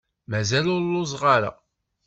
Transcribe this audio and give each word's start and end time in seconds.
Mazal 0.29 0.65
ur 0.75 0.81
lluẓeɣ 0.85 1.23
ara. 1.35 1.51